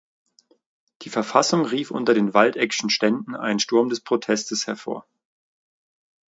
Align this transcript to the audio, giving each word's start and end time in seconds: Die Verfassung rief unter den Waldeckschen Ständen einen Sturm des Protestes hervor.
Die 1.03 1.11
Verfassung 1.11 1.63
rief 1.63 1.91
unter 1.91 2.15
den 2.15 2.33
Waldeckschen 2.33 2.89
Ständen 2.89 3.35
einen 3.35 3.59
Sturm 3.59 3.87
des 3.89 4.01
Protestes 4.01 4.65
hervor. 4.65 5.05